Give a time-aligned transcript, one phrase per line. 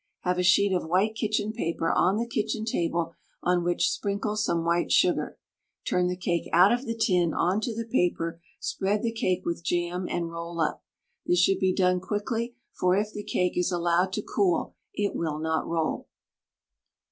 [0.21, 3.13] Have a sheet of white kitchen paper on the kitchen table,
[3.43, 5.37] on which sprinkle some white sugar.
[5.87, 9.63] Turn the cake out of the tin on to the paper, spread the cake with
[9.63, 10.83] jam, and roll up.
[11.27, 15.37] This should be done quickly, for if the cake is allowed to cool it will
[15.37, 16.07] not roll.